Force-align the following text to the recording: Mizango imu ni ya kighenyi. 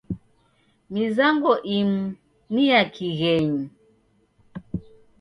Mizango 0.91 1.51
imu 1.77 2.01
ni 2.53 2.63
ya 2.71 2.81
kighenyi. 2.93 3.65